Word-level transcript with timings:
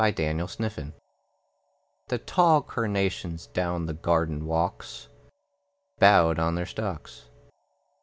The 0.03 0.47
Sleepers 0.47 0.81
The 2.07 2.17
tall 2.17 2.63
carnations 2.63 3.45
down 3.45 3.85
the 3.85 3.93
garden 3.93 4.47
walks 4.47 5.09
Bowed 5.99 6.39
on 6.39 6.55
their 6.55 6.65
stalks. 6.65 7.25